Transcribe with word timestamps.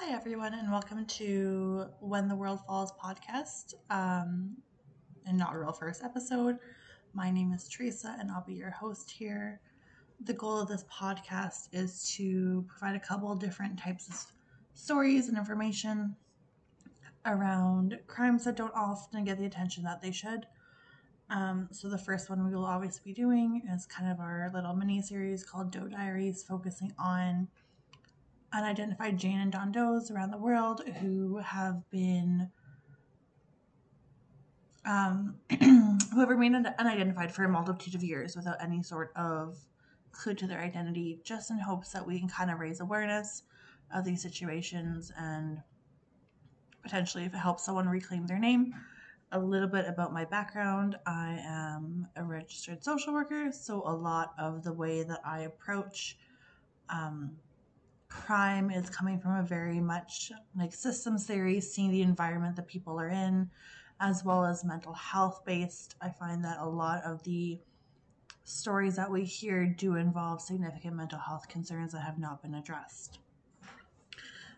Hi, 0.00 0.12
everyone, 0.12 0.54
and 0.54 0.70
welcome 0.70 1.04
to 1.06 1.86
When 1.98 2.28
the 2.28 2.36
World 2.36 2.60
Falls 2.68 2.92
podcast, 2.92 3.74
um, 3.90 4.56
inaugural 5.26 5.72
first 5.72 6.04
episode. 6.04 6.58
My 7.14 7.32
name 7.32 7.52
is 7.52 7.68
Teresa, 7.68 8.16
and 8.20 8.30
I'll 8.30 8.44
be 8.46 8.54
your 8.54 8.70
host 8.70 9.10
here. 9.10 9.60
The 10.22 10.34
goal 10.34 10.60
of 10.60 10.68
this 10.68 10.84
podcast 10.84 11.70
is 11.72 12.14
to 12.14 12.64
provide 12.68 12.94
a 12.94 13.00
couple 13.00 13.34
different 13.34 13.76
types 13.76 14.08
of 14.08 14.24
stories 14.72 15.26
and 15.28 15.36
information 15.36 16.14
around 17.26 17.98
crimes 18.06 18.44
that 18.44 18.56
don't 18.56 18.74
often 18.76 19.24
get 19.24 19.36
the 19.36 19.46
attention 19.46 19.82
that 19.82 20.00
they 20.00 20.12
should. 20.12 20.46
Um, 21.28 21.68
so 21.72 21.88
the 21.88 21.98
first 21.98 22.30
one 22.30 22.46
we 22.46 22.54
will 22.54 22.64
always 22.64 23.00
be 23.00 23.12
doing 23.12 23.62
is 23.74 23.84
kind 23.84 24.12
of 24.12 24.20
our 24.20 24.48
little 24.54 24.74
mini 24.74 25.02
series 25.02 25.42
called 25.42 25.72
Doe 25.72 25.88
Diaries, 25.88 26.44
focusing 26.44 26.92
on 27.00 27.48
unidentified 28.52 29.18
Jane 29.18 29.40
and 29.40 29.52
John 29.52 29.72
Does 29.72 30.10
around 30.10 30.30
the 30.30 30.38
world 30.38 30.82
who 31.00 31.38
have 31.38 31.88
been 31.90 32.50
um, 34.86 35.34
who 35.60 36.20
have 36.20 36.28
remained 36.28 36.66
unidentified 36.78 37.32
for 37.32 37.44
a 37.44 37.48
multitude 37.48 37.94
of 37.94 38.02
years 38.02 38.34
without 38.34 38.56
any 38.62 38.82
sort 38.82 39.12
of 39.16 39.58
clue 40.12 40.34
to 40.34 40.46
their 40.46 40.60
identity, 40.60 41.20
just 41.22 41.50
in 41.50 41.58
hopes 41.58 41.92
that 41.92 42.06
we 42.06 42.18
can 42.18 42.28
kind 42.28 42.50
of 42.50 42.58
raise 42.58 42.80
awareness 42.80 43.42
of 43.94 44.04
these 44.04 44.22
situations 44.22 45.12
and 45.18 45.58
potentially 46.82 47.24
if 47.24 47.34
it 47.34 47.38
helps 47.38 47.64
someone 47.64 47.88
reclaim 47.88 48.26
their 48.26 48.38
name. 48.38 48.74
A 49.32 49.38
little 49.38 49.68
bit 49.68 49.86
about 49.86 50.14
my 50.14 50.24
background. 50.24 50.96
I 51.06 51.38
am 51.44 52.08
a 52.16 52.24
registered 52.24 52.82
social 52.82 53.12
worker, 53.12 53.52
so 53.52 53.82
a 53.84 53.92
lot 53.92 54.32
of 54.38 54.64
the 54.64 54.72
way 54.72 55.02
that 55.02 55.20
I 55.22 55.40
approach 55.40 56.16
um, 56.88 57.36
crime 58.08 58.70
is 58.70 58.90
coming 58.90 59.18
from 59.18 59.36
a 59.36 59.42
very 59.42 59.80
much 59.80 60.32
like 60.56 60.72
systems 60.72 61.26
theory, 61.26 61.60
seeing 61.60 61.90
the 61.90 62.02
environment 62.02 62.56
that 62.56 62.66
people 62.66 63.00
are 63.00 63.08
in, 63.08 63.50
as 64.00 64.24
well 64.24 64.44
as 64.44 64.64
mental 64.64 64.92
health 64.92 65.42
based. 65.44 65.96
I 66.00 66.10
find 66.10 66.44
that 66.44 66.58
a 66.58 66.68
lot 66.68 67.02
of 67.04 67.22
the 67.22 67.58
stories 68.44 68.96
that 68.96 69.10
we 69.10 69.24
hear 69.24 69.66
do 69.66 69.96
involve 69.96 70.40
significant 70.40 70.96
mental 70.96 71.18
health 71.18 71.48
concerns 71.48 71.92
that 71.92 72.00
have 72.00 72.18
not 72.18 72.42
been 72.42 72.54
addressed. 72.54 73.18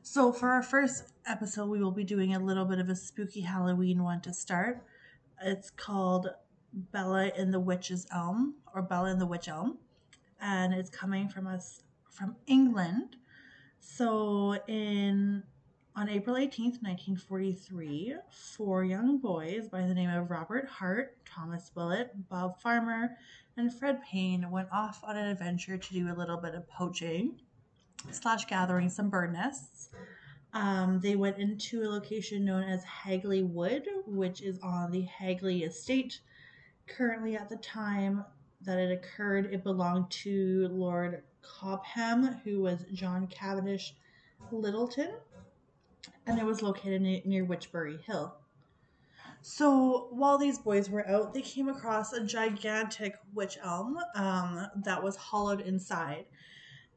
So, 0.02 0.32
for 0.32 0.48
our 0.50 0.62
first 0.62 1.12
episode, 1.26 1.68
we 1.68 1.82
will 1.82 1.90
be 1.90 2.04
doing 2.04 2.34
a 2.34 2.38
little 2.38 2.64
bit 2.64 2.78
of 2.78 2.88
a 2.88 2.96
spooky 2.96 3.42
Halloween 3.42 4.02
one 4.02 4.20
to 4.22 4.32
start. 4.32 4.82
It's 5.42 5.70
called 5.70 6.28
Bella 6.72 7.30
in 7.36 7.50
the 7.50 7.60
Witch's 7.60 8.06
Elm 8.12 8.54
or 8.74 8.82
Bella 8.82 9.10
in 9.10 9.18
the 9.18 9.26
Wych 9.26 9.48
Elm, 9.48 9.78
and 10.40 10.72
it's 10.72 10.90
coming 10.90 11.28
from 11.28 11.46
us 11.46 11.82
from 12.10 12.36
England. 12.46 13.16
So, 13.80 14.58
in 14.68 15.42
on 15.96 16.08
April 16.08 16.36
18th, 16.36 16.82
1943, 16.82 18.14
four 18.30 18.84
young 18.84 19.18
boys 19.18 19.68
by 19.68 19.86
the 19.86 19.94
name 19.94 20.10
of 20.10 20.30
Robert 20.30 20.68
Hart, 20.68 21.16
Thomas 21.24 21.72
Willett, 21.74 22.12
Bob 22.28 22.60
Farmer, 22.60 23.16
and 23.56 23.72
Fred 23.72 24.00
Payne 24.02 24.50
went 24.50 24.68
off 24.70 25.02
on 25.02 25.16
an 25.16 25.28
adventure 25.28 25.78
to 25.78 25.92
do 25.92 26.12
a 26.12 26.14
little 26.14 26.36
bit 26.36 26.54
of 26.54 26.68
poaching 26.68 27.40
slash 28.10 28.46
gathering 28.46 28.90
some 28.90 29.08
bird 29.08 29.32
nests. 29.32 29.88
Um, 30.52 31.00
they 31.00 31.16
went 31.16 31.38
into 31.38 31.82
a 31.82 31.88
location 31.88 32.44
known 32.44 32.64
as 32.64 32.84
Hagley 32.84 33.42
Wood, 33.42 33.86
which 34.06 34.42
is 34.42 34.58
on 34.62 34.90
the 34.90 35.02
Hagley 35.02 35.64
Estate. 35.64 36.20
Currently, 36.86 37.36
at 37.36 37.48
the 37.48 37.56
time 37.56 38.24
that 38.62 38.78
it 38.78 38.92
occurred, 38.92 39.46
it 39.52 39.64
belonged 39.64 40.10
to 40.10 40.68
Lord 40.70 41.22
Cobham, 41.42 42.41
who 42.44 42.62
was 42.62 42.84
John 42.92 43.27
Cavendish 43.27 43.94
Lyttelton, 44.52 45.12
and 46.27 46.38
it 46.38 46.44
was 46.44 46.62
located 46.62 47.02
near 47.02 47.44
Wychbury 47.44 48.02
Hill. 48.02 48.34
So 49.42 50.08
while 50.10 50.36
these 50.36 50.58
boys 50.58 50.91
were 50.91 51.08
out, 51.08 51.32
they 51.32 51.41
came 51.42 51.69
across 51.69 52.12
a 52.12 52.25
gigantic 52.25 53.14
wych 53.34 53.56
elm 53.62 53.98
um, 54.14 54.66
that 54.84 55.03
was 55.03 55.16
hollowed 55.16 55.62
inside. 55.62 56.26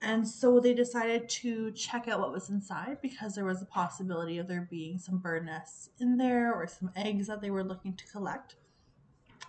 And 0.02 0.28
so 0.28 0.60
they 0.60 0.74
decided 0.74 1.30
to 1.30 1.72
check 1.72 2.10
out 2.10 2.20
what 2.20 2.34
was 2.34 2.50
inside 2.50 2.98
because 3.02 3.36
there 3.36 3.46
was 3.46 3.62
a 3.62 3.66
possibility 3.66 4.38
of 4.38 4.50
there 4.50 4.68
being 4.70 5.00
some 5.00 5.20
bird 5.20 5.46
nests 5.46 5.90
in 6.00 6.18
there 6.18 6.54
or 6.54 6.68
some 6.68 6.92
eggs 6.98 7.28
that 7.28 7.40
they 7.40 7.50
were 7.50 7.64
looking 7.64 7.96
to 7.96 8.06
collect. 8.08 8.58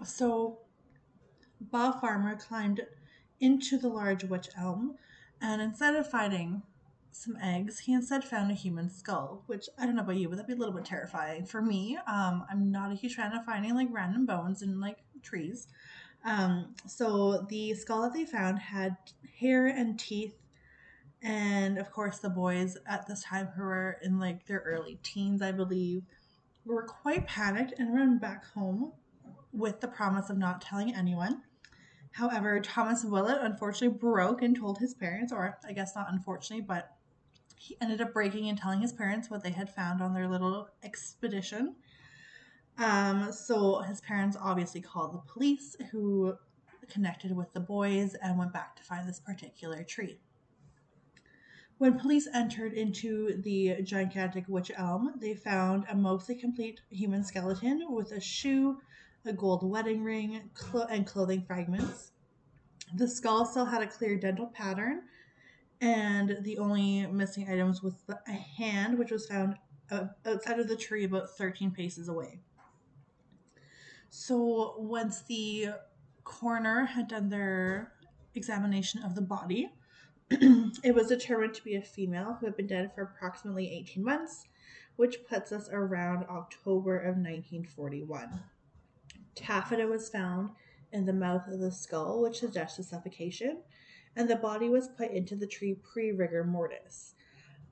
So 0.04 0.60
Bob 1.60 2.00
Farmer 2.00 2.36
climbed 2.36 2.82
into 3.40 3.78
the 3.78 3.88
large 3.88 4.24
wych 4.24 4.48
elm, 4.58 4.96
and 5.40 5.60
instead 5.60 5.96
of 5.96 6.08
finding 6.08 6.62
some 7.12 7.36
eggs, 7.42 7.80
he 7.80 7.92
instead 7.92 8.24
found 8.24 8.50
a 8.50 8.54
human 8.54 8.90
skull, 8.90 9.44
which 9.46 9.68
I 9.78 9.86
don't 9.86 9.96
know 9.96 10.02
about 10.02 10.16
you, 10.16 10.28
but 10.28 10.36
that'd 10.36 10.48
be 10.48 10.54
a 10.54 10.56
little 10.56 10.74
bit 10.74 10.84
terrifying 10.84 11.46
for 11.46 11.62
me. 11.62 11.96
Um, 12.06 12.44
I'm 12.50 12.70
not 12.72 12.90
a 12.90 12.96
huge 12.96 13.14
fan 13.14 13.32
of 13.32 13.44
finding 13.44 13.74
like 13.74 13.88
random 13.90 14.26
bones 14.26 14.62
in 14.62 14.80
like 14.80 14.98
trees. 15.22 15.68
Um, 16.24 16.74
so 16.86 17.46
the 17.48 17.74
skull 17.74 18.02
that 18.02 18.14
they 18.14 18.24
found 18.24 18.58
had 18.58 18.96
hair 19.38 19.66
and 19.66 19.98
teeth 19.98 20.34
and 21.24 21.78
of 21.78 21.90
course, 21.90 22.18
the 22.18 22.28
boys 22.28 22.76
at 22.86 23.06
this 23.06 23.24
time, 23.24 23.46
who 23.56 23.62
were 23.62 23.96
in 24.02 24.18
like 24.18 24.44
their 24.46 24.60
early 24.60 24.98
teens, 25.02 25.40
I 25.40 25.52
believe, 25.52 26.02
were 26.66 26.82
quite 26.82 27.26
panicked 27.26 27.72
and 27.78 27.94
ran 27.94 28.18
back 28.18 28.44
home 28.44 28.92
with 29.50 29.80
the 29.80 29.88
promise 29.88 30.28
of 30.28 30.36
not 30.36 30.60
telling 30.60 30.94
anyone. 30.94 31.42
However, 32.14 32.60
Thomas 32.60 33.04
Willett 33.04 33.42
unfortunately 33.42 33.98
broke 33.98 34.40
and 34.40 34.56
told 34.56 34.78
his 34.78 34.94
parents, 34.94 35.32
or 35.32 35.58
I 35.66 35.72
guess 35.72 35.96
not 35.96 36.12
unfortunately, 36.12 36.64
but 36.64 36.96
he 37.56 37.76
ended 37.80 38.00
up 38.00 38.12
breaking 38.12 38.48
and 38.48 38.56
telling 38.56 38.80
his 38.80 38.92
parents 38.92 39.28
what 39.28 39.42
they 39.42 39.50
had 39.50 39.68
found 39.68 40.00
on 40.00 40.14
their 40.14 40.28
little 40.28 40.68
expedition. 40.84 41.74
Um, 42.78 43.32
so 43.32 43.80
his 43.80 44.00
parents 44.00 44.36
obviously 44.40 44.80
called 44.80 45.12
the 45.12 45.32
police, 45.32 45.74
who 45.90 46.34
connected 46.88 47.34
with 47.34 47.52
the 47.52 47.60
boys 47.60 48.14
and 48.14 48.38
went 48.38 48.52
back 48.52 48.76
to 48.76 48.84
find 48.84 49.08
this 49.08 49.18
particular 49.18 49.82
tree. 49.82 50.20
When 51.78 51.98
police 51.98 52.28
entered 52.32 52.74
into 52.74 53.42
the 53.42 53.82
gigantic 53.82 54.46
wych 54.46 54.70
elm, 54.76 55.14
they 55.20 55.34
found 55.34 55.84
a 55.90 55.96
mostly 55.96 56.36
complete 56.36 56.80
human 56.90 57.24
skeleton 57.24 57.86
with 57.88 58.12
a 58.12 58.20
shoe, 58.20 58.78
a 59.26 59.32
gold 59.32 59.68
wedding 59.68 60.02
ring, 60.02 60.50
clo- 60.54 60.86
and 60.90 61.06
clothing 61.06 61.42
fragments. 61.42 62.12
The 62.96 63.08
skull 63.08 63.44
still 63.44 63.64
had 63.64 63.82
a 63.82 63.86
clear 63.86 64.16
dental 64.16 64.46
pattern, 64.46 65.02
and 65.80 66.38
the 66.42 66.58
only 66.58 67.06
missing 67.06 67.48
items 67.48 67.82
was 67.82 67.94
the, 68.06 68.18
a 68.28 68.32
hand, 68.32 68.98
which 68.98 69.10
was 69.10 69.26
found 69.26 69.56
uh, 69.90 70.06
outside 70.26 70.60
of 70.60 70.68
the 70.68 70.76
tree 70.76 71.04
about 71.04 71.30
13 71.36 71.70
paces 71.70 72.08
away. 72.08 72.40
So, 74.10 74.76
once 74.78 75.22
the 75.22 75.70
coroner 76.22 76.84
had 76.84 77.08
done 77.08 77.28
their 77.28 77.92
examination 78.34 79.02
of 79.02 79.14
the 79.14 79.22
body, 79.22 79.72
it 80.30 80.94
was 80.94 81.08
determined 81.08 81.54
to 81.54 81.64
be 81.64 81.74
a 81.76 81.82
female 81.82 82.36
who 82.38 82.46
had 82.46 82.56
been 82.56 82.66
dead 82.66 82.92
for 82.94 83.02
approximately 83.02 83.70
18 83.70 84.04
months, 84.04 84.46
which 84.96 85.18
puts 85.28 85.52
us 85.52 85.68
around 85.72 86.24
October 86.30 86.98
of 86.98 87.16
1941. 87.16 88.40
Taffeta 89.34 89.86
was 89.86 90.08
found 90.08 90.50
in 90.92 91.06
the 91.06 91.12
mouth 91.12 91.46
of 91.48 91.60
the 91.60 91.72
skull, 91.72 92.20
which 92.22 92.38
suggested 92.38 92.84
suffocation, 92.84 93.58
and 94.16 94.28
the 94.28 94.36
body 94.36 94.68
was 94.68 94.88
put 94.88 95.10
into 95.10 95.34
the 95.34 95.46
tree 95.46 95.74
pre 95.74 96.12
rigor 96.12 96.44
mortis. 96.44 97.14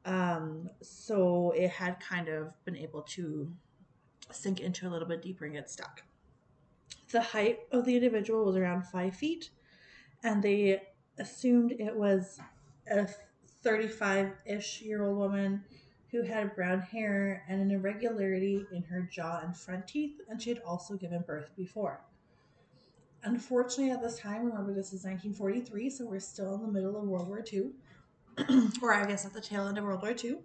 Um, 0.05 0.69
so 0.83 1.53
it 1.57 1.71
had 1.71 2.01
kind 2.01 2.29
of 2.29 2.53
been 2.65 2.77
able 2.77 3.03
to 3.03 3.53
sink 4.33 4.61
into 4.61 4.89
a 4.89 4.91
little 4.91 5.07
bit 5.07 5.23
deeper 5.23 5.45
and 5.45 5.55
get 5.55 5.71
stuck. 5.71 6.03
The 7.13 7.21
height 7.21 7.61
of 7.71 7.85
the 7.85 7.95
individual 7.95 8.45
was 8.45 8.57
around 8.57 8.87
five 8.87 9.15
feet, 9.15 9.51
and 10.25 10.43
they 10.43 10.83
assumed 11.19 11.73
it 11.73 11.95
was 11.95 12.41
a 12.91 13.07
35 13.63 14.33
ish 14.47 14.83
year 14.83 15.05
old 15.05 15.17
woman 15.17 15.63
who 16.13 16.23
had 16.23 16.55
brown 16.55 16.81
hair 16.81 17.43
and 17.49 17.61
an 17.61 17.71
irregularity 17.71 18.67
in 18.71 18.83
her 18.83 19.01
jaw 19.11 19.41
and 19.43 19.57
front 19.57 19.89
teeth, 19.89 20.21
and 20.29 20.41
she 20.41 20.51
had 20.51 20.61
also 20.61 20.95
given 20.95 21.25
birth 21.27 21.51
before. 21.57 22.01
Unfortunately, 23.25 23.91
at 23.91 24.03
this 24.03 24.19
time, 24.19 24.45
remember 24.45 24.75
this 24.75 24.93
is 24.93 25.05
1943, 25.05 25.89
so 25.89 26.07
we're 26.07 26.21
still 26.21 26.55
in 26.57 26.63
the 26.63 26.69
middle 26.69 26.97
of 26.97 27.05
World 27.05 27.29
War 27.29 27.43
II, 27.51 27.71
or 28.83 28.93
I 28.93 29.07
guess 29.07 29.25
at 29.25 29.33
the 29.33 29.41
tail 29.41 29.67
end 29.67 29.79
of 29.79 29.85
World 29.85 30.03
War 30.03 30.15
II. 30.23 30.39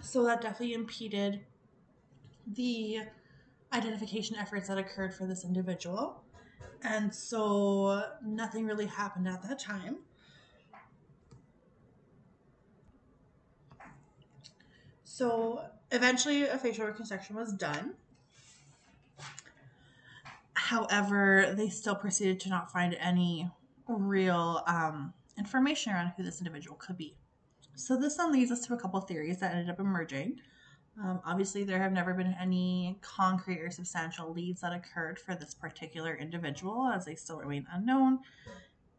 So 0.00 0.24
that 0.24 0.40
definitely 0.40 0.74
impeded 0.74 1.40
the 2.46 3.00
identification 3.72 4.36
efforts 4.36 4.68
that 4.68 4.78
occurred 4.78 5.12
for 5.12 5.26
this 5.26 5.44
individual. 5.44 6.22
And 6.82 7.14
so 7.14 8.04
nothing 8.24 8.66
really 8.66 8.86
happened 8.86 9.28
at 9.28 9.42
that 9.42 9.58
time. 9.58 9.98
So 15.14 15.60
eventually, 15.92 16.42
a 16.42 16.58
facial 16.58 16.86
reconstruction 16.86 17.36
was 17.36 17.52
done. 17.52 17.94
However, 20.54 21.54
they 21.56 21.68
still 21.68 21.94
proceeded 21.94 22.40
to 22.40 22.48
not 22.48 22.72
find 22.72 22.96
any 22.98 23.48
real 23.86 24.64
um, 24.66 25.12
information 25.38 25.92
around 25.92 26.14
who 26.16 26.24
this 26.24 26.40
individual 26.40 26.76
could 26.78 26.98
be. 26.98 27.14
So 27.76 27.96
this 27.96 28.16
then 28.16 28.32
leads 28.32 28.50
us 28.50 28.66
to 28.66 28.74
a 28.74 28.76
couple 28.76 29.00
theories 29.02 29.38
that 29.38 29.52
ended 29.52 29.70
up 29.70 29.78
emerging. 29.78 30.40
Um, 31.00 31.20
obviously, 31.24 31.62
there 31.62 31.80
have 31.80 31.92
never 31.92 32.12
been 32.12 32.34
any 32.40 32.98
concrete 33.00 33.60
or 33.60 33.70
substantial 33.70 34.32
leads 34.32 34.62
that 34.62 34.72
occurred 34.72 35.20
for 35.20 35.36
this 35.36 35.54
particular 35.54 36.16
individual, 36.16 36.88
as 36.88 37.04
they 37.04 37.14
still 37.14 37.38
remain 37.38 37.68
unknown. 37.72 38.18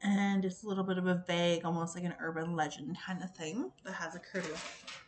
And 0.01 0.45
it's 0.45 0.63
a 0.63 0.67
little 0.69 0.85
bit 0.85 0.97
of 0.97 1.07
a 1.07 1.25
vague, 1.27 1.65
almost 1.65 1.93
like 1.93 2.05
an 2.05 2.15
urban 2.21 2.55
legend 2.55 2.95
kind 3.05 3.21
of 3.21 3.35
thing 3.35 3.73
that 3.83 3.95
has 3.95 4.15
occurred 4.15 4.43
with. 4.43 5.01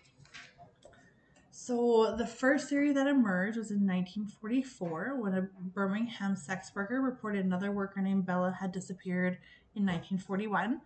So, 1.67 2.15
the 2.17 2.25
first 2.25 2.69
theory 2.69 2.93
that 2.93 3.07
emerged 3.07 3.57
was 3.57 3.71
in 3.71 3.85
1944 3.85 5.19
when 5.21 5.33
a 5.33 5.41
Birmingham 5.41 6.37
sex 6.37 6.71
worker 6.73 7.01
reported 7.01 7.43
another 7.43 7.73
worker 7.73 7.99
named 7.99 8.25
Bella 8.25 8.55
had 8.57 8.71
disappeared 8.71 9.37
in 9.75 9.85
1941. 9.85 10.79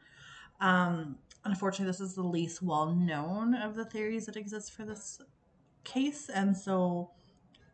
Um, 0.59 1.19
unfortunately, 1.45 1.85
this 1.85 2.01
is 2.01 2.15
the 2.15 2.23
least 2.23 2.63
well 2.63 2.95
known 2.95 3.53
of 3.53 3.75
the 3.75 3.85
theories 3.85 4.25
that 4.25 4.35
exist 4.35 4.73
for 4.73 4.83
this 4.83 5.21
case. 5.83 6.29
And 6.29 6.57
so, 6.57 7.11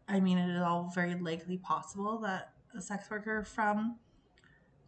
I 0.10 0.20
mean, 0.20 0.38
it 0.38 0.54
is 0.54 0.62
all 0.62 0.92
very 0.94 1.16
likely 1.16 1.60
possible 1.60 2.20
that 2.24 2.56
a 2.76 2.82
sex 2.82 3.10
worker 3.10 3.42
from 3.42 4.00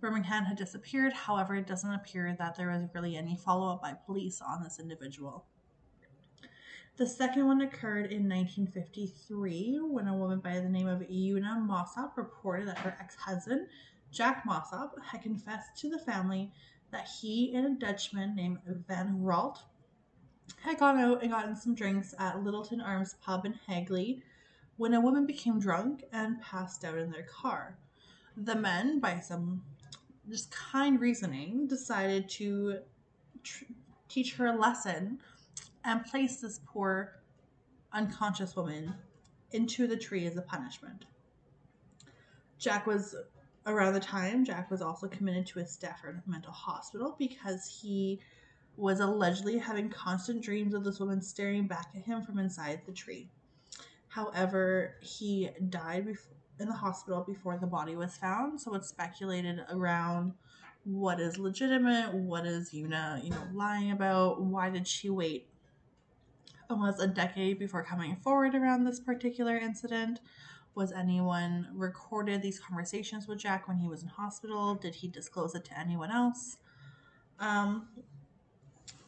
Birmingham 0.01 0.43
had 0.43 0.57
disappeared. 0.57 1.13
However, 1.13 1.55
it 1.55 1.67
doesn't 1.67 1.93
appear 1.93 2.35
that 2.37 2.57
there 2.57 2.67
was 2.67 2.89
really 2.93 3.15
any 3.15 3.37
follow 3.37 3.71
up 3.71 3.81
by 3.81 3.93
police 3.93 4.41
on 4.45 4.61
this 4.61 4.77
individual. 4.77 5.45
The 6.99 7.07
second 7.07 7.47
one 7.47 7.61
occurred 7.61 8.11
in 8.11 8.27
1953 8.27 9.79
when 9.83 10.09
a 10.09 10.17
woman 10.17 10.41
by 10.41 10.59
the 10.59 10.67
name 10.67 10.89
of 10.89 11.09
Una 11.09 11.57
Mossop 11.57 12.17
reported 12.17 12.67
that 12.67 12.79
her 12.79 12.97
ex 12.99 13.15
husband, 13.15 13.67
Jack 14.11 14.45
Mossop, 14.45 15.01
had 15.01 15.21
confessed 15.21 15.77
to 15.77 15.89
the 15.89 15.97
family 15.97 16.51
that 16.91 17.07
he 17.07 17.55
and 17.55 17.65
a 17.65 17.79
Dutchman 17.79 18.35
named 18.35 18.57
Van 18.85 19.23
Ralt 19.23 19.63
had 20.59 20.77
gone 20.77 20.97
out 20.97 21.21
and 21.21 21.31
gotten 21.31 21.55
some 21.55 21.73
drinks 21.73 22.13
at 22.19 22.43
Lyttelton 22.43 22.85
Arms 22.85 23.15
pub 23.23 23.45
in 23.45 23.53
Hagley 23.53 24.21
when 24.75 24.93
a 24.93 24.99
woman 24.99 25.25
became 25.25 25.57
drunk 25.57 26.03
and 26.11 26.41
passed 26.41 26.83
out 26.83 26.97
in 26.97 27.11
their 27.11 27.23
car. 27.23 27.77
The 28.35 28.55
men, 28.55 28.99
by 28.99 29.21
some 29.21 29.63
just 30.29 30.51
kind 30.51 30.99
reasoning, 30.99 31.65
decided 31.65 32.27
to 32.31 32.79
tr- 33.41 33.63
teach 34.09 34.33
her 34.33 34.47
a 34.47 34.57
lesson 34.57 35.19
and 35.83 36.05
place 36.05 36.37
this 36.37 36.59
poor 36.65 37.13
unconscious 37.93 38.55
woman 38.55 38.93
into 39.51 39.87
the 39.87 39.97
tree 39.97 40.25
as 40.25 40.37
a 40.37 40.41
punishment. 40.41 41.05
Jack 42.57 42.85
was 42.85 43.15
around 43.65 43.93
the 43.93 43.99
time 43.99 44.43
Jack 44.45 44.69
was 44.69 44.81
also 44.81 45.07
committed 45.07 45.45
to 45.47 45.59
a 45.59 45.65
Stafford 45.65 46.21
mental 46.25 46.51
hospital 46.51 47.15
because 47.17 47.79
he 47.81 48.19
was 48.77 48.99
allegedly 48.99 49.57
having 49.57 49.89
constant 49.89 50.41
dreams 50.41 50.73
of 50.73 50.83
this 50.83 50.99
woman 50.99 51.21
staring 51.21 51.67
back 51.67 51.89
at 51.95 52.03
him 52.03 52.23
from 52.23 52.39
inside 52.39 52.81
the 52.85 52.91
tree. 52.91 53.29
However, 54.07 54.95
he 55.01 55.49
died 55.69 56.07
in 56.59 56.67
the 56.67 56.73
hospital 56.73 57.23
before 57.23 57.57
the 57.57 57.67
body 57.67 57.95
was 57.95 58.17
found, 58.17 58.59
so 58.59 58.73
it's 58.75 58.87
speculated 58.87 59.59
around 59.69 60.33
what 60.83 61.19
is 61.19 61.37
legitimate, 61.37 62.13
what 62.13 62.45
is 62.45 62.73
Una, 62.73 63.19
you 63.23 63.29
know, 63.29 63.43
lying 63.53 63.91
about, 63.91 64.41
why 64.41 64.69
did 64.69 64.87
she 64.87 65.09
wait 65.09 65.47
almost 66.69 67.01
a 67.01 67.07
decade 67.07 67.57
before 67.57 67.83
coming 67.83 68.15
forward 68.17 68.55
around 68.55 68.83
this 68.83 68.99
particular 68.99 69.57
incident? 69.57 70.19
Was 70.75 70.91
anyone 70.91 71.67
recorded 71.73 72.41
these 72.41 72.59
conversations 72.59 73.27
with 73.27 73.39
Jack 73.39 73.67
when 73.67 73.77
he 73.77 73.87
was 73.87 74.03
in 74.03 74.09
hospital? 74.09 74.75
Did 74.75 74.95
he 74.95 75.07
disclose 75.07 75.55
it 75.55 75.65
to 75.65 75.79
anyone 75.79 76.11
else? 76.11 76.57
Um, 77.39 77.87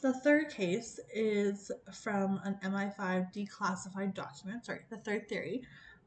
the 0.01 0.13
third 0.13 0.49
case 0.49 0.99
is 1.13 1.71
from 1.93 2.41
an 2.43 2.57
MI5 2.63 3.31
declassified 3.33 4.15
document. 4.15 4.65
Sorry, 4.65 4.81
the 4.89 4.97
third 4.97 5.29
theory. 5.29 5.61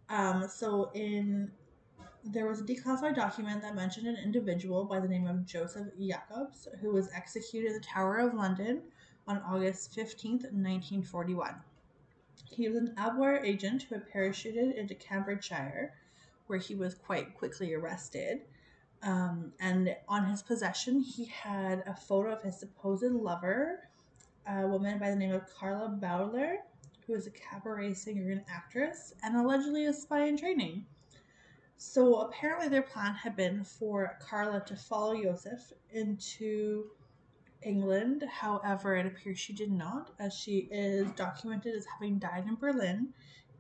Um, 0.09 0.49
so 0.49 0.91
in 0.95 1.51
there 2.27 2.47
was 2.47 2.61
a 2.61 2.65
declassified 2.65 3.15
document 3.15 3.61
that 3.61 3.75
mentioned 3.75 4.07
an 4.07 4.17
individual 4.17 4.85
by 4.85 4.99
the 4.99 5.07
name 5.07 5.27
of 5.27 5.45
Josef 5.45 5.87
Jakobs 6.01 6.67
who 6.81 6.91
was 6.91 7.11
executed 7.15 7.73
at 7.73 7.83
the 7.83 7.87
Tower 7.87 8.19
of 8.19 8.35
London 8.35 8.83
on 9.27 9.39
August 9.49 9.97
15th, 9.97 10.53
1941. 10.53 11.55
He 12.51 12.69
was 12.69 12.77
an 12.77 12.95
Abwehr 12.97 13.43
agent 13.43 13.83
who 13.83 13.95
had 13.97 14.11
parachuted 14.11 14.75
into 14.77 14.95
Cambridgeshire, 14.95 15.95
where 16.47 16.59
he 16.59 16.75
was 16.75 16.95
quite 16.95 17.35
quickly 17.35 17.75
arrested. 17.75 18.43
Um, 19.03 19.53
and 19.61 19.97
on 20.09 20.27
his 20.27 20.43
possession, 20.43 21.01
he 21.01 21.27
had 21.27 21.83
a 21.87 21.95
photo 21.95 22.33
of 22.33 22.43
his 22.43 22.59
supposed 22.59 23.13
lover, 23.13 23.89
a 24.47 24.67
woman 24.67 24.99
by 24.99 25.11
the 25.11 25.17
name 25.17 25.33
of 25.33 25.53
Carla 25.55 25.89
Bowler, 25.89 26.59
who 27.07 27.13
was 27.13 27.27
a 27.27 27.31
cabaret 27.31 27.95
singer 27.95 28.31
and 28.31 28.45
actress, 28.49 29.15
and 29.23 29.37
allegedly 29.37 29.87
a 29.87 29.93
spy 29.93 30.25
in 30.27 30.37
training. 30.37 30.87
So 31.77 32.21
apparently, 32.21 32.69
their 32.69 32.83
plan 32.83 33.15
had 33.15 33.37
been 33.37 33.65
for 33.65 34.17
Carla 34.21 34.65
to 34.67 34.77
follow 34.77 35.21
Josef 35.21 35.73
into 35.91 36.91
England. 37.65 38.25
However, 38.31 38.97
it 38.97 39.07
appears 39.07 39.39
she 39.39 39.53
did 39.53 39.73
not, 39.73 40.11
as 40.19 40.35
she 40.35 40.69
is 40.71 41.11
documented 41.13 41.75
as 41.75 41.87
having 41.87 42.19
died 42.19 42.45
in 42.47 42.55
Berlin 42.55 43.09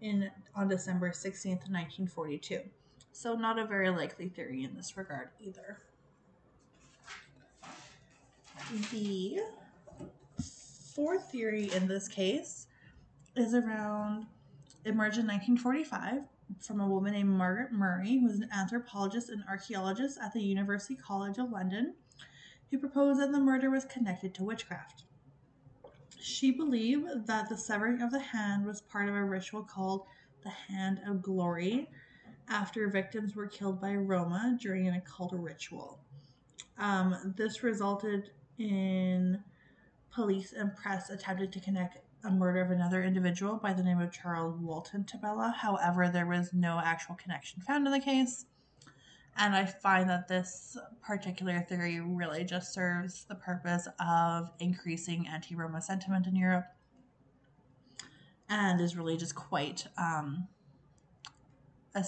in 0.01 0.31
on 0.55 0.69
December 0.69 1.11
16th, 1.11 1.69
1942. 1.71 2.61
So, 3.13 3.35
not 3.35 3.59
a 3.59 3.67
very 3.67 3.91
likely 3.91 4.29
theory 4.29 4.65
in 4.65 4.75
this 4.75 4.97
regard 4.97 5.31
either. 5.41 5.79
The 8.91 9.41
fourth 10.95 11.31
theory 11.31 11.71
in 11.73 11.87
this 11.87 12.09
case 12.09 12.67
is 13.37 13.55
around 13.55 14.27
emerged 14.85 15.19
in 15.19 15.27
1945 15.27 16.23
from 16.61 16.81
a 16.81 16.87
woman 16.87 17.13
named 17.13 17.31
Margaret 17.31 17.73
Murray, 17.73 18.19
who 18.19 18.27
was 18.27 18.37
an 18.37 18.49
anthropologist 18.53 19.31
and 19.31 19.43
archaeologist 19.49 20.19
at 20.23 20.33
the 20.33 20.43
University 20.43 20.95
College 20.95 21.39
of 21.39 21.51
London, 21.51 21.95
who 22.75 22.81
proposed 22.81 23.21
that 23.21 23.31
the 23.31 23.39
murder 23.39 23.71
was 23.71 23.85
connected 23.85 24.35
to 24.35 24.43
witchcraft. 24.43 25.05
She 26.21 26.51
believed 26.51 27.25
that 27.29 27.49
the 27.49 27.57
severing 27.57 28.03
of 28.03 28.11
the 28.11 28.19
hand 28.19 28.67
was 28.67 28.81
part 28.81 29.09
of 29.09 29.15
a 29.15 29.23
ritual 29.23 29.63
called 29.63 30.03
the 30.43 30.51
Hand 30.51 31.01
of 31.07 31.23
Glory, 31.23 31.89
after 32.49 32.89
victims 32.89 33.37
were 33.37 33.47
killed 33.47 33.81
by 33.81 33.95
Roma 33.95 34.59
during 34.61 34.89
an 34.89 34.95
occult 34.95 35.33
ritual. 35.35 36.01
Um, 36.77 37.33
this 37.37 37.63
resulted 37.63 38.31
in 38.59 39.41
police 40.13 40.53
and 40.53 40.75
press 40.75 41.11
attempted 41.11 41.53
to 41.53 41.61
connect 41.61 41.99
a 42.25 42.31
murder 42.31 42.61
of 42.61 42.73
another 42.73 43.05
individual 43.05 43.57
by 43.57 43.73
the 43.73 43.85
name 43.85 44.01
of 44.01 44.11
Charles 44.11 44.59
Walton 44.59 45.05
to 45.05 45.17
Bella. 45.19 45.55
However, 45.57 46.09
there 46.09 46.27
was 46.27 46.53
no 46.53 46.81
actual 46.85 47.15
connection 47.15 47.63
found 47.63 47.87
in 47.87 47.93
the 47.93 48.01
case. 48.01 48.47
And 49.37 49.55
I 49.55 49.65
find 49.65 50.09
that 50.11 50.29
this 50.29 50.77
particular 51.03 51.61
theory 51.69 52.01
really 52.01 52.45
just 52.45 52.73
serves 52.73 53.25
the 53.25 53.35
purpose 53.35 53.89
of 53.99 54.51
increasing 54.61 55.27
anti 55.27 55.57
Roma 55.57 55.83
sentiment 55.83 56.27
in 56.27 56.37
Europe 56.37 56.67
and 58.49 58.81
is 58.81 58.97
really 58.97 59.17
just 59.17 59.35
quite 59.35 59.87
um, 59.99 60.47
a 61.95 62.05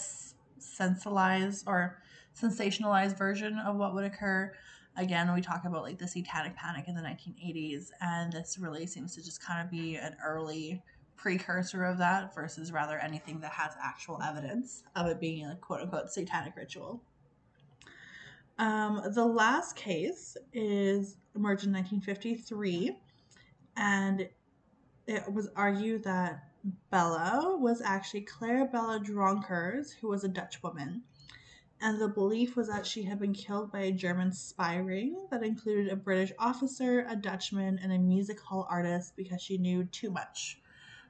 sensationalized 0.61 1.65
or 1.67 2.01
sensationalized 2.41 3.17
version 3.17 3.59
of 3.59 3.77
what 3.77 3.95
would 3.95 4.05
occur. 4.05 4.53
Again, 4.97 5.35
we 5.35 5.41
talk 5.41 5.65
about 5.65 5.83
like 5.83 5.99
the 5.99 6.09
satanic 6.09 6.57
panic 6.57 6.87
in 6.89 6.95
the 6.95 7.03
1980s, 7.03 7.89
and 8.01 8.33
this 8.33 8.57
really 8.59 8.87
seems 8.87 9.15
to 9.15 9.25
just 9.25 9.43
kind 9.43 9.63
of 9.65 9.71
be 9.71 9.97
an 9.97 10.17
early 10.25 10.83
precursor 11.17 11.85
of 11.85 11.99
that 11.99 12.35
versus 12.35 12.73
rather 12.73 12.99
anything 12.99 13.41
that 13.41 13.53
has 13.53 13.73
actual 13.83 14.21
evidence 14.23 14.85
of 14.95 15.07
it 15.07 15.19
being 15.19 15.47
a 15.47 15.57
quote 15.57 15.81
unquote 15.81 16.11
satanic 16.11 16.55
ritual. 16.57 17.03
Um, 18.59 19.03
the 19.15 19.25
last 19.25 19.77
case 19.77 20.37
is 20.53 21.17
emerged 21.35 21.65
in 21.65 21.73
1953, 21.73 22.97
and 23.77 24.29
it 25.07 25.33
was 25.33 25.49
argued 25.55 26.05
that 26.05 26.43
Bella 26.91 27.57
was 27.59 27.81
actually 27.83 28.23
Claire 28.23 28.67
Bella 28.67 28.99
Dronkers, 28.99 29.93
who 30.01 30.09
was 30.09 30.25
a 30.25 30.29
Dutch 30.29 30.63
woman. 30.63 31.03
And 31.81 32.01
the 32.01 32.09
belief 32.09 32.57
was 32.57 32.69
that 32.69 32.87
she 32.87 33.03
had 33.03 33.21
been 33.21 33.35
killed 33.35 33.71
by 33.71 33.81
a 33.81 33.93
German 33.93 34.33
spy 34.33 34.77
ring 34.77 35.27
that 35.31 35.43
included 35.43 35.93
a 35.93 35.97
British 35.97 36.33
officer, 36.39 37.07
a 37.09 37.15
Dutchman, 37.15 37.79
and 37.83 37.93
a 37.93 37.99
music 37.99 38.41
hall 38.41 38.67
artist 38.71 39.15
because 39.15 39.43
she 39.43 39.59
knew 39.59 39.85
too 39.85 40.11
much. 40.11 40.59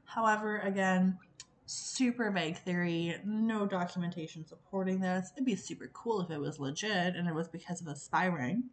However, 0.04 0.58
again, 0.58 1.18
super 1.66 2.30
vague 2.30 2.56
theory, 2.58 3.16
no 3.24 3.66
documentation 3.66 4.46
supporting 4.46 5.00
this. 5.00 5.30
It'd 5.34 5.44
be 5.44 5.56
super 5.56 5.90
cool 5.92 6.20
if 6.20 6.30
it 6.30 6.40
was 6.40 6.58
legit 6.60 7.16
and 7.16 7.28
it 7.28 7.34
was 7.34 7.48
because 7.48 7.80
of 7.80 7.88
a 7.88 7.96
spy 7.96 8.26
ring. 8.26 8.64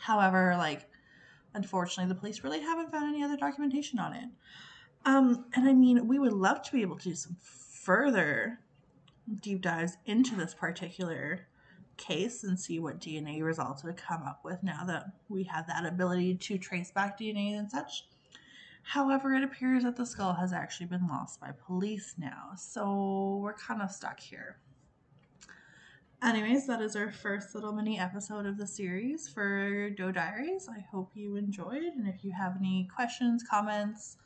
However, 0.00 0.54
like, 0.58 0.88
unfortunately, 1.54 2.12
the 2.12 2.18
police 2.18 2.44
really 2.44 2.60
haven't 2.60 2.90
found 2.90 3.14
any 3.14 3.22
other 3.22 3.36
documentation 3.36 3.98
on 3.98 4.14
it. 4.14 4.28
Um, 5.04 5.46
and 5.54 5.68
I 5.68 5.72
mean, 5.72 6.06
we 6.06 6.18
would 6.18 6.32
love 6.32 6.62
to 6.62 6.72
be 6.72 6.82
able 6.82 6.98
to 6.98 7.08
do 7.08 7.14
some 7.14 7.36
further 7.40 8.58
deep 9.40 9.62
dives 9.62 9.96
into 10.06 10.34
this 10.34 10.54
particular 10.54 11.46
case 11.96 12.44
and 12.44 12.58
see 12.58 12.78
what 12.78 13.00
DNA 13.00 13.42
results 13.42 13.84
would 13.84 13.96
come 13.96 14.22
up 14.22 14.40
with 14.44 14.62
now 14.62 14.84
that 14.84 15.06
we 15.28 15.44
have 15.44 15.66
that 15.66 15.84
ability 15.84 16.34
to 16.34 16.58
trace 16.58 16.90
back 16.90 17.18
DNA 17.18 17.58
and 17.58 17.70
such. 17.70 18.06
However, 18.88 19.34
it 19.34 19.44
appears 19.44 19.82
that 19.82 19.96
the 19.96 20.06
skull 20.06 20.32
has 20.32 20.50
actually 20.54 20.86
been 20.86 21.06
lost 21.06 21.42
by 21.42 21.50
police 21.66 22.14
now, 22.16 22.52
so 22.56 23.38
we're 23.42 23.52
kind 23.52 23.82
of 23.82 23.90
stuck 23.90 24.18
here. 24.18 24.56
Anyways, 26.22 26.66
that 26.68 26.80
is 26.80 26.96
our 26.96 27.12
first 27.12 27.54
little 27.54 27.74
mini 27.74 27.98
episode 27.98 28.46
of 28.46 28.56
the 28.56 28.66
series 28.66 29.28
for 29.28 29.90
Doe 29.90 30.10
Diaries. 30.10 30.70
I 30.74 30.80
hope 30.90 31.10
you 31.12 31.36
enjoyed, 31.36 31.82
and 31.82 32.08
if 32.08 32.24
you 32.24 32.32
have 32.32 32.56
any 32.58 32.88
questions, 32.96 33.42
comments, 33.42 34.16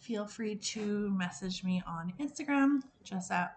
feel 0.00 0.26
free 0.26 0.56
to 0.56 1.10
message 1.16 1.62
me 1.62 1.80
on 1.86 2.12
Instagram, 2.18 2.80
just 3.04 3.30
at 3.30 3.54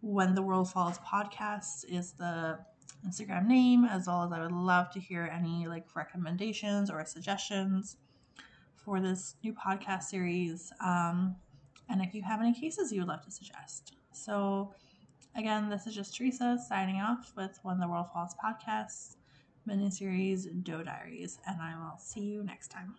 When 0.00 0.34
the 0.34 0.40
World 0.40 0.70
Falls 0.70 0.98
Podcast 1.00 1.84
is 1.90 2.12
the 2.12 2.58
Instagram 3.06 3.46
name, 3.46 3.84
as 3.84 4.06
well 4.06 4.22
as 4.22 4.32
I 4.32 4.40
would 4.40 4.50
love 4.50 4.90
to 4.92 4.98
hear 4.98 5.30
any 5.30 5.66
like 5.66 5.94
recommendations 5.94 6.90
or 6.90 7.04
suggestions 7.04 7.98
for 8.84 9.00
this 9.00 9.36
new 9.42 9.52
podcast 9.52 10.04
series. 10.04 10.72
Um, 10.84 11.36
and 11.88 12.00
if 12.02 12.14
you 12.14 12.22
have 12.22 12.40
any 12.40 12.52
cases 12.52 12.92
you 12.92 13.00
would 13.00 13.08
love 13.08 13.24
to 13.24 13.30
suggest. 13.30 13.94
So, 14.12 14.74
Again, 15.36 15.68
this 15.68 15.86
is 15.86 15.94
just 15.94 16.16
Teresa 16.16 16.58
signing 16.68 16.96
off 16.96 17.32
with 17.36 17.58
When 17.62 17.78
the 17.78 17.86
World 17.86 18.06
Falls 18.12 18.34
podcast, 18.44 19.16
miniseries 19.68 20.46
Doe 20.64 20.82
Diaries, 20.82 21.38
and 21.46 21.60
I 21.62 21.76
will 21.76 21.98
see 21.98 22.22
you 22.22 22.42
next 22.42 22.68
time. 22.68 22.94